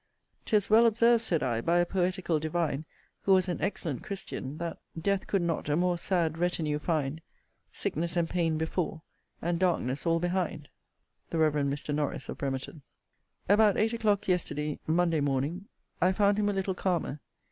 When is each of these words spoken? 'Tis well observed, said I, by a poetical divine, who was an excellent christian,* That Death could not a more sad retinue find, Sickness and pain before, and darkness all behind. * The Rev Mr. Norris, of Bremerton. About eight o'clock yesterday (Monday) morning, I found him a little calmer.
'Tis 0.45 0.67
well 0.67 0.87
observed, 0.87 1.21
said 1.23 1.43
I, 1.43 1.61
by 1.61 1.77
a 1.77 1.85
poetical 1.85 2.39
divine, 2.39 2.85
who 3.21 3.33
was 3.33 3.47
an 3.47 3.61
excellent 3.61 4.01
christian,* 4.03 4.57
That 4.57 4.79
Death 4.99 5.27
could 5.27 5.43
not 5.43 5.69
a 5.69 5.75
more 5.75 5.95
sad 5.95 6.39
retinue 6.39 6.79
find, 6.79 7.21
Sickness 7.71 8.17
and 8.17 8.27
pain 8.27 8.57
before, 8.57 9.03
and 9.43 9.59
darkness 9.59 10.07
all 10.07 10.19
behind. 10.19 10.69
* 10.99 11.29
The 11.29 11.37
Rev 11.37 11.53
Mr. 11.53 11.93
Norris, 11.93 12.29
of 12.29 12.39
Bremerton. 12.39 12.81
About 13.47 13.77
eight 13.77 13.93
o'clock 13.93 14.27
yesterday 14.27 14.79
(Monday) 14.87 15.21
morning, 15.21 15.65
I 16.01 16.13
found 16.13 16.39
him 16.39 16.49
a 16.49 16.53
little 16.53 16.73
calmer. 16.73 17.19